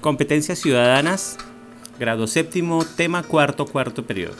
[0.00, 1.38] Competencias ciudadanas,
[1.98, 4.36] grado séptimo, tema cuarto, cuarto periodo.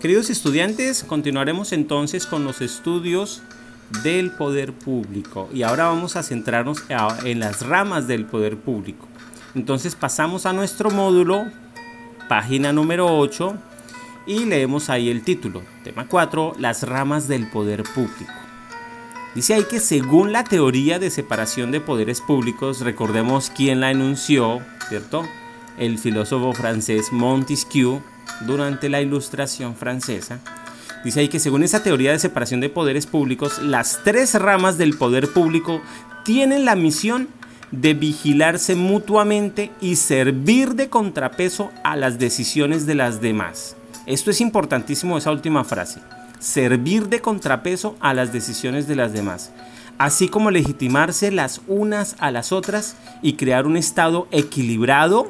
[0.00, 3.42] Queridos estudiantes, continuaremos entonces con los estudios
[4.02, 6.82] del poder público y ahora vamos a centrarnos
[7.24, 9.06] en las ramas del poder público.
[9.54, 11.44] Entonces pasamos a nuestro módulo,
[12.26, 13.54] página número 8,
[14.26, 18.32] y leemos ahí el título, tema 4, las ramas del poder público.
[19.36, 24.60] Dice ahí que según la teoría de separación de poderes públicos, recordemos quién la enunció,
[24.88, 25.28] ¿cierto?
[25.76, 28.00] El filósofo francés Montesquieu
[28.46, 30.40] durante la Ilustración francesa.
[31.04, 34.96] Dice ahí que según esa teoría de separación de poderes públicos, las tres ramas del
[34.96, 35.82] poder público
[36.24, 37.28] tienen la misión
[37.72, 43.76] de vigilarse mutuamente y servir de contrapeso a las decisiones de las demás.
[44.06, 46.00] Esto es importantísimo, esa última frase.
[46.38, 49.52] Servir de contrapeso a las decisiones de las demás,
[49.98, 55.28] así como legitimarse las unas a las otras y crear un Estado equilibrado,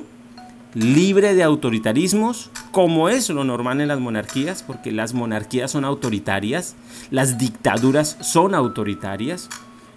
[0.75, 6.77] libre de autoritarismos, como es lo normal en las monarquías, porque las monarquías son autoritarias,
[7.11, 9.49] las dictaduras son autoritarias,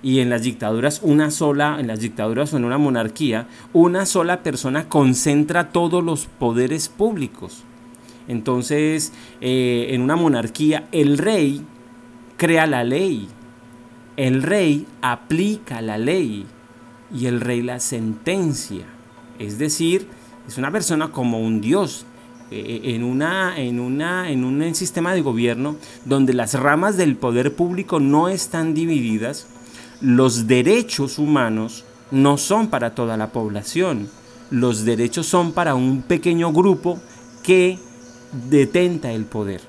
[0.01, 4.43] y en las dictaduras una sola, en las dictaduras o en una monarquía, una sola
[4.43, 7.63] persona concentra todos los poderes públicos.
[8.29, 11.65] Entonces, eh, en una monarquía, el rey
[12.37, 13.27] crea la ley,
[14.15, 16.45] el rey aplica la ley
[17.13, 18.85] y el rey la sentencia.
[19.39, 20.07] Es decir,
[20.47, 22.05] es una persona como un dios.
[22.51, 27.55] Eh, en, una, en, una, en un sistema de gobierno donde las ramas del poder
[27.55, 29.47] público no están divididas,
[30.01, 34.09] los derechos humanos no son para toda la población.
[34.51, 36.99] Los derechos son para un pequeño grupo
[37.43, 37.79] que
[38.31, 39.61] detenta el poder.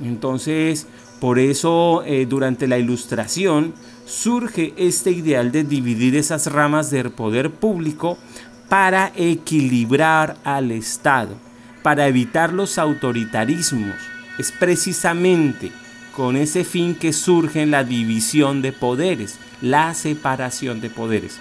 [0.00, 0.86] Entonces,
[1.20, 3.74] por eso eh, durante la ilustración
[4.04, 8.18] surge este ideal de dividir esas ramas del poder público
[8.68, 11.36] para equilibrar al Estado,
[11.82, 13.94] para evitar los autoritarismos.
[14.38, 15.70] Es precisamente
[16.14, 21.38] con ese fin que surge la división de poderes, la separación de poderes.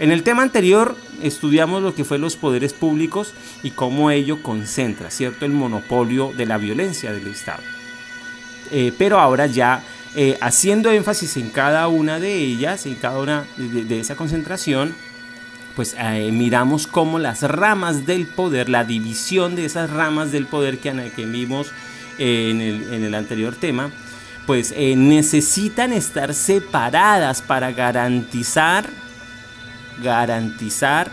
[0.00, 5.10] En el tema anterior estudiamos lo que fue los poderes públicos y cómo ello concentra,
[5.10, 7.62] ¿cierto?, el monopolio de la violencia del Estado.
[8.70, 9.84] Eh, pero ahora ya
[10.16, 14.94] eh, haciendo énfasis en cada una de ellas, en cada una de, esa concentración,
[15.76, 20.78] pues eh, miramos cómo las ramas del poder, la división de esas ramas del poder
[20.78, 20.92] que,
[21.26, 21.72] vimos
[22.16, 23.90] en el anterior tema,
[24.46, 28.88] pues necesitan estar separadas para garantizar
[30.02, 31.10] garantizar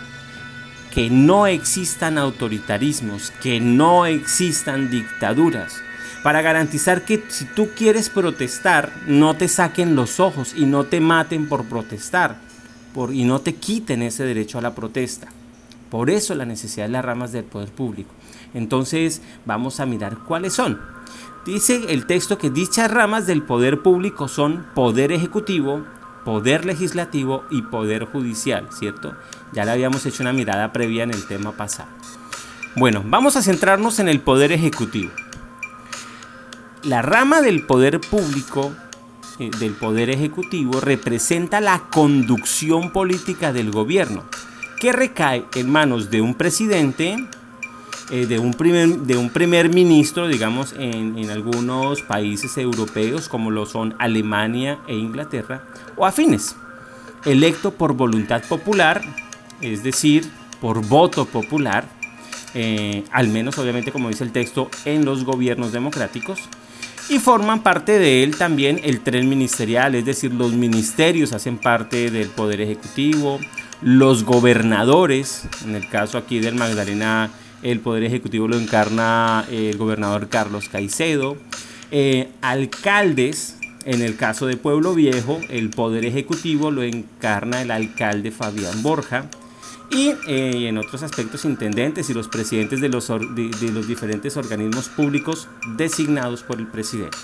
[0.92, 5.82] que no existan autoritarismos, que no existan dictaduras,
[6.22, 11.00] para garantizar que si tú quieres protestar, no te saquen los ojos y no te
[11.00, 12.36] maten por protestar,
[12.94, 15.28] por, y no te quiten ese derecho a la protesta.
[15.90, 18.10] Por eso la necesidad de las ramas del poder público.
[18.54, 20.80] Entonces vamos a mirar cuáles son.
[21.46, 25.84] Dice el texto que dichas ramas del poder público son poder ejecutivo,
[26.28, 29.16] poder legislativo y poder judicial, ¿cierto?
[29.54, 31.88] Ya le habíamos hecho una mirada previa en el tema pasado.
[32.76, 35.10] Bueno, vamos a centrarnos en el poder ejecutivo.
[36.82, 38.74] La rama del poder público,
[39.38, 44.24] eh, del poder ejecutivo, representa la conducción política del gobierno,
[44.78, 47.26] que recae en manos de un presidente,
[48.10, 53.50] eh, de, un primer, de un primer ministro, digamos, en, en, algunos países europeos como
[53.50, 55.64] lo son Alemania e Inglaterra,
[55.96, 56.56] o afines,
[57.24, 59.02] electo por voluntad popular,
[59.60, 60.30] es decir,
[60.60, 61.88] por voto popular,
[62.54, 66.40] eh, al menos obviamente como dice el texto, en los gobiernos democráticos,
[67.08, 72.10] y forman parte de él también el tren ministerial, es decir, los ministerios hacen parte
[72.10, 73.38] del poder ejecutivo,
[73.80, 77.30] los gobernadores, en el caso aquí del Magdalena
[77.62, 81.36] el Poder Ejecutivo lo encarna el gobernador Carlos Caicedo.
[81.90, 88.30] Eh, alcaldes, en el caso de Pueblo Viejo, el Poder Ejecutivo lo encarna el alcalde
[88.30, 89.26] Fabián Borja.
[89.90, 94.88] Y eh, en otros aspectos, intendentes y los presidentes de los, de los diferentes organismos
[94.90, 97.16] públicos designados por el presidente.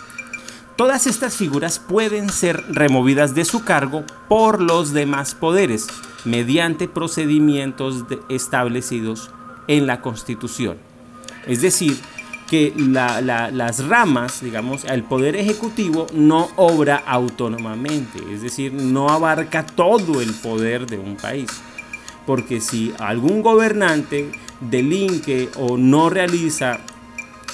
[0.77, 5.87] Todas estas figuras pueden ser removidas de su cargo por los demás poderes
[6.25, 9.31] mediante procedimientos establecidos
[9.69, 10.79] en la Constitución.
[11.47, 11.99] Es decir,
[12.49, 20.21] que las ramas, digamos, el poder ejecutivo no obra autónomamente, es decir, no abarca todo
[20.21, 21.51] el poder de un país.
[22.27, 24.31] Porque si algún gobernante
[24.61, 26.81] delinque o no realiza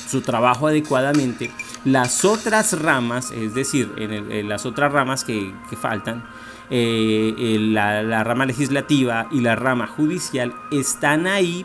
[0.08, 1.50] su trabajo adecuadamente,
[1.84, 6.24] las otras ramas, es decir, en, las otras ramas que, faltan,
[6.68, 11.64] eh, la, rama legislativa y la rama judicial están ahí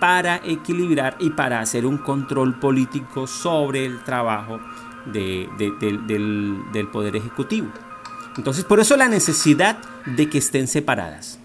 [0.00, 4.60] para equilibrar y para hacer un control político sobre el trabajo
[5.06, 7.68] del, Poder Ejecutivo.
[8.36, 11.40] Entonces, por eso la necesidad de que estén separadas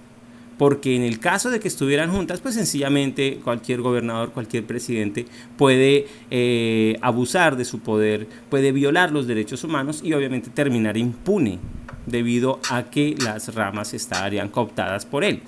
[0.57, 5.25] porque en el caso de que estuvieran juntas, pues sencillamente cualquier gobernador, cualquier presidente
[5.57, 11.57] puede eh, abusar de su poder, puede violar los derechos humanos y obviamente terminar impune
[12.05, 15.41] debido a que las ramas estarían cooptadas por él.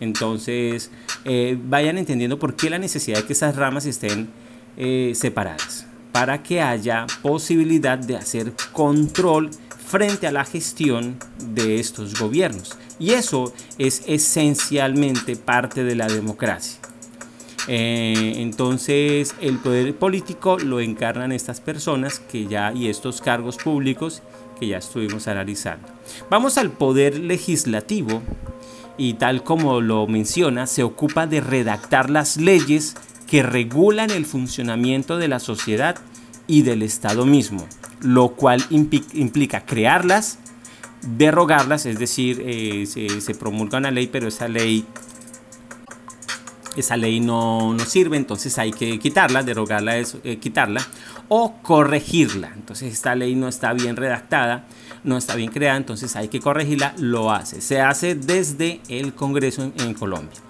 [0.00, 0.90] Entonces,
[1.28, 4.28] eh, vayan entendiendo por qué la necesidad de que esas ramas estén
[4.76, 9.50] eh, separadas, para que haya posibilidad de hacer control
[9.88, 11.18] frente a la gestión
[11.54, 12.76] de estos gobiernos.
[13.00, 16.78] Y eso es esencialmente parte de la democracia.
[17.66, 24.22] Eh, entonces el poder político lo encarnan estas personas que ya y estos cargos públicos
[24.60, 25.88] que ya estuvimos analizando.
[26.30, 28.22] Vamos al poder legislativo
[28.98, 32.96] y tal como lo menciona, se ocupa de redactar las leyes
[33.26, 35.96] que regulan el funcionamiento de la sociedad
[36.46, 37.66] y del Estado mismo,
[38.00, 40.38] lo cual implica crearlas,
[41.16, 44.84] derogarlas, es decir, eh, se, promulga una ley, pero esa ley,
[46.80, 50.86] esa ley no, no sirve, entonces hay que quitarla, derogarla es eh, quitarla,
[51.28, 52.52] o corregirla.
[52.54, 54.66] Entonces esta ley no está bien redactada,
[55.04, 57.60] no está bien creada, entonces hay que corregirla, lo hace.
[57.60, 60.40] Se hace desde el Congreso en Colombia.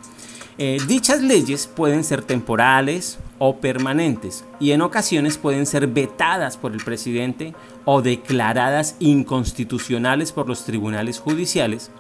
[0.59, 6.73] Eh, dichas leyes pueden ser temporales o permanentes y en ocasiones pueden ser vetadas por
[6.73, 11.91] el presidente o declaradas inconstitucionales por los tribunales judiciales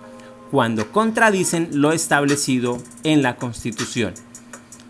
[0.51, 4.15] cuando contradicen lo establecido en la Constitución.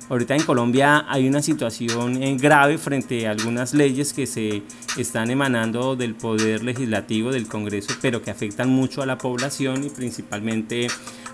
[0.08, 4.62] Ahorita en Colombia hay una situación eh, grave frente a algunas leyes que se
[4.96, 9.88] están emanando del poder legislativo del Congreso, pero que afectan mucho a la población y
[9.88, 10.86] principalmente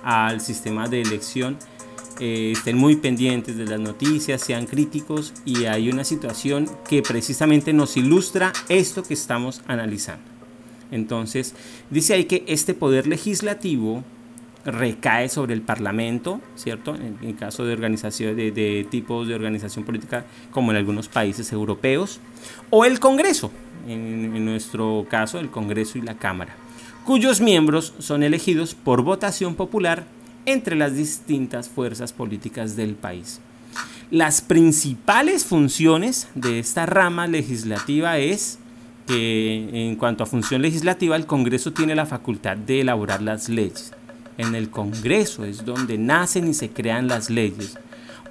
[0.03, 1.59] al sistema de elección
[2.19, 7.75] eh, estén muy pendientes de las noticias, sean críticos y hay una situación que precisamente
[7.75, 10.25] nos ilustra esto que estamos analizando.
[10.91, 11.55] Entonces,
[11.91, 14.05] dice ahí que este poder legislativo
[14.65, 16.95] recae sobre el Parlamento, ¿cierto?
[16.95, 22.21] En, caso de organización de, tipos de organización política como en algunos países europeos,
[22.71, 23.51] o el Congreso,
[23.89, 26.55] en nuestro caso el Congreso y la Cámara,
[27.05, 30.05] cuyos miembros son elegidos por votación popular
[30.47, 33.41] entre las distintas fuerzas políticas del país.
[34.11, 38.59] Las principales funciones de esta rama legislativa es
[39.07, 43.93] que en cuanto a función legislativa el Congreso tiene la facultad de elaborar las leyes.
[44.39, 47.79] En el Congreso es donde nacen y se crean las leyes.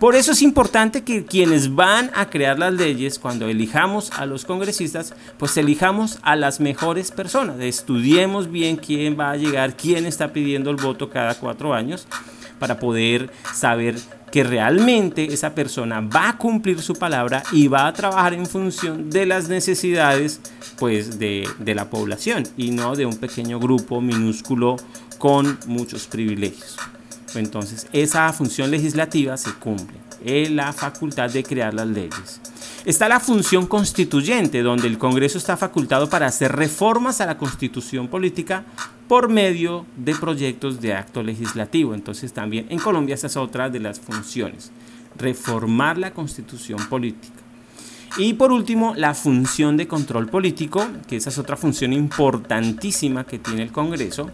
[0.01, 4.45] Por eso es importante que quienes van a crear las leyes, cuando elijamos a los
[4.45, 7.59] congresistas, pues elijamos a las mejores personas.
[7.59, 12.07] Estudiemos bien quién va a llegar, quién está pidiendo el voto cada cuatro años,
[12.57, 13.95] para poder saber
[14.31, 19.09] que realmente esa persona va a cumplir su palabra y va a trabajar en función
[19.09, 20.41] de las necesidades
[20.79, 24.77] pues de, de la población y no de un pequeño grupo minúsculo
[25.21, 26.77] con muchos privilegios.
[27.35, 32.41] Entonces, esa función legislativa se cumple, en la facultad de crear las leyes.
[32.85, 38.07] Está la función constituyente, donde el Congreso está facultado para hacer reformas a la constitución
[38.07, 38.65] política
[39.07, 41.93] por medio de proyectos de acto legislativo.
[41.93, 44.71] Entonces también en Colombia esa es otra de las funciones,
[45.15, 47.40] reformar la constitución política.
[48.17, 53.39] Y por último, la función de control político, que esa es otra función importantísima que
[53.39, 54.29] tiene el Congreso,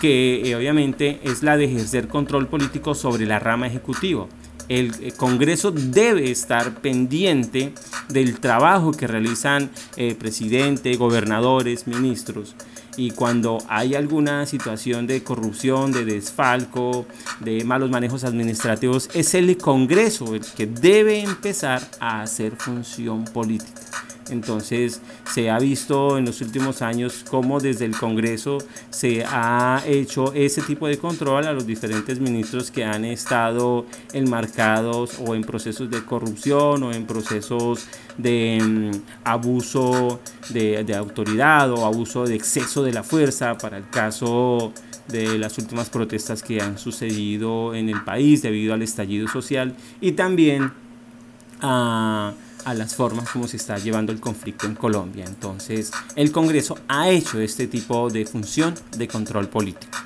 [0.00, 4.26] que eh, obviamente es la de ejercer control político sobre la rama ejecutiva.
[4.68, 7.72] El, eh, Congreso debe estar pendiente
[8.08, 12.54] del trabajo que realizan eh, presidente, gobernadores, ministros.
[12.96, 17.06] Y cuando hay alguna situación de corrupción, de desfalco,
[17.40, 23.82] de malos manejos administrativos, es el Congreso el que debe empezar a hacer función política.
[24.30, 25.00] Entonces
[25.32, 28.58] se ha visto en los últimos años cómo desde el Congreso
[28.90, 35.18] se ha hecho ese tipo de control a los diferentes ministros que han estado enmarcados
[35.24, 37.86] o en procesos de corrupción o en procesos
[38.18, 38.90] de mm,
[39.24, 44.72] abuso de, de autoridad o abuso de exceso de la fuerza para el caso
[45.08, 50.12] de las últimas protestas que han sucedido en el país debido al estallido social y
[50.12, 50.72] también
[51.60, 52.32] a
[52.66, 55.24] a las formas como se está llevando el conflicto en Colombia.
[55.26, 59.96] Entonces, el Congreso ha hecho este tipo de función de control político.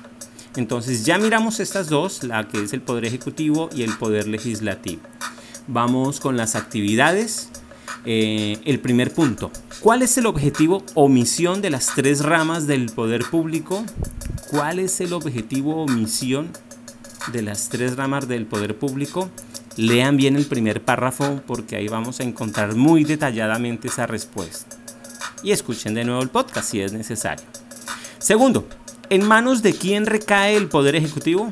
[0.55, 5.01] Entonces, ya miramos estas dos, la que es el Poder Ejecutivo y el Poder Legislativo.
[5.67, 7.49] Vamos con las actividades.
[8.05, 12.87] Eh, el primer punto, ¿cuál es el objetivo o misión de las tres ramas del
[12.87, 13.85] poder público?
[14.51, 16.49] cuál es el objetivo o misión
[17.31, 19.29] de las tres ramas del poder público,
[19.77, 24.77] lean bien el primer párrafo porque ahí vamos a encontrar muy detalladamente esa respuesta.
[25.43, 27.45] Y escuchen de nuevo el podcast si es necesario.
[28.19, 28.67] Segundo,
[29.09, 31.51] ¿en manos de quién recae el poder ejecutivo?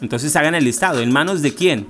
[0.00, 1.86] Entonces hagan el listado, ¿en manos de quién?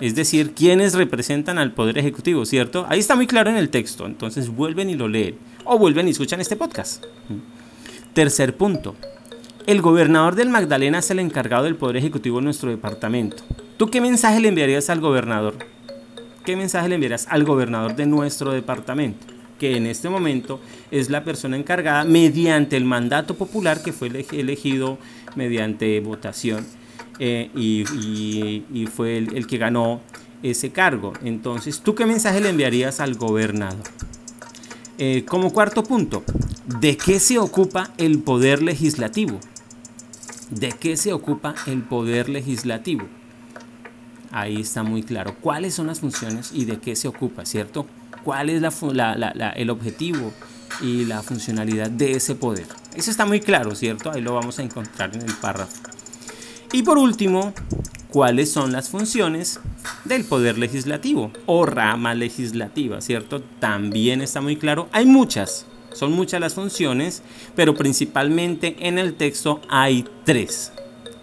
[0.00, 2.86] Es decir, quiénes representan al poder ejecutivo, ¿cierto?
[2.88, 6.12] Ahí está muy claro en el texto, entonces vuelven y lo leen o vuelven y
[6.12, 7.04] escuchan este podcast.
[8.14, 8.96] Tercer punto,
[9.70, 13.44] el gobernador del Magdalena es el encargado del Poder Ejecutivo en nuestro departamento.
[13.76, 15.54] ¿Tú qué mensaje le enviarías al gobernador?
[16.44, 19.24] ¿Qué mensaje le enviarías al gobernador de nuestro departamento?
[19.60, 20.60] Que en este momento
[20.90, 24.98] es la persona encargada mediante el mandato popular que fue elegido
[25.36, 26.66] mediante votación
[27.20, 30.00] eh, y, fue el, que ganó
[30.42, 31.12] ese cargo.
[31.22, 33.84] Entonces, ¿tú qué mensaje le enviarías al gobernador?
[34.98, 36.24] Eh, como cuarto punto,
[36.80, 39.38] ¿de qué se ocupa el poder legislativo?
[40.50, 43.06] ¿De qué se ocupa el poder legislativo?
[44.32, 45.36] Ahí está muy claro.
[45.40, 47.86] ¿Cuáles son las funciones y de qué se ocupa, cierto?
[48.24, 48.62] ¿Cuál es
[49.56, 50.32] el objetivo
[50.80, 52.66] y la funcionalidad de ese poder?
[52.94, 54.10] Eso está muy claro, ¿cierto?
[54.10, 55.82] Ahí lo vamos a encontrar en el párrafo.
[56.72, 57.52] Y por último,
[58.08, 59.60] ¿cuáles son las funciones
[60.04, 63.40] del poder legislativo o rama legislativa, ¿cierto?
[63.58, 64.88] También está muy claro.
[64.92, 67.22] Hay muchas, son muchas las funciones,
[67.54, 70.72] pero principalmente en el texto hay tres.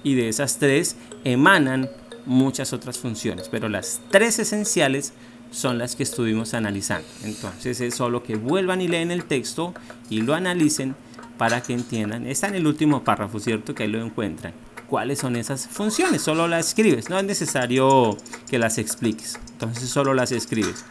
[0.03, 1.89] Y de esas tres emanan
[2.25, 5.13] muchas otras funciones, pero las tres esenciales
[5.51, 7.07] son las que estuvimos analizando.
[7.23, 9.73] Entonces es solo que vuelvan y leen el texto
[10.09, 10.95] y lo analicen
[11.37, 12.27] para que entiendan.
[12.27, 13.73] Está en el último párrafo, ¿cierto?
[13.73, 14.53] Que ahí lo encuentran.
[14.87, 16.21] ¿Cuáles son esas funciones?
[16.21, 18.15] Solo las escribes, no es necesario
[18.49, 19.37] que las expliques.
[19.51, 20.83] Entonces solo las escribes.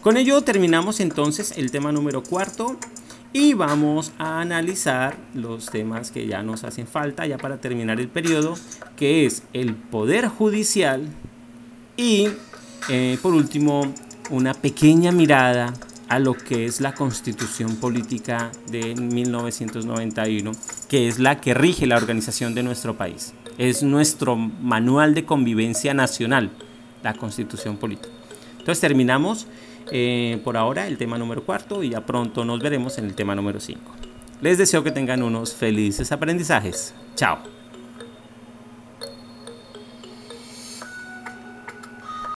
[0.00, 2.78] Con ello terminamos entonces el tema número cuarto
[3.36, 8.08] y vamos a analizar los temas que ya nos hacen falta ya para terminar el
[8.08, 8.54] periodo,
[8.96, 11.06] que es el poder judicial
[11.98, 12.28] y
[12.88, 13.92] eh, por último
[14.30, 15.74] una pequeña mirada
[16.08, 20.52] a lo que es la constitución política de 1991,
[20.88, 23.34] que es la que rige la organización de nuestro país.
[23.58, 26.52] Es nuestro manual de convivencia nacional,
[27.02, 28.08] la constitución política.
[28.60, 29.46] Entonces terminamos
[29.90, 33.34] eh, por ahora el tema número cuarto y ya pronto nos veremos en el tema
[33.34, 33.80] número 5.
[34.40, 36.94] Les deseo que tengan unos felices aprendizajes.
[37.14, 37.55] Chao.